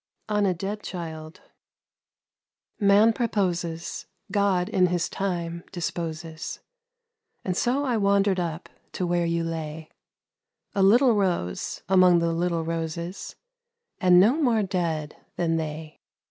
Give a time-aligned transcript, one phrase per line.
[0.29, 1.41] ON A DEAD CHILD
[2.79, 6.59] MAN proposes, God in His time disposes,
[7.45, 9.91] And so I wandered up to where you lay,
[10.73, 13.35] A little rose among the little roses,
[13.99, 15.99] And no more dead than they.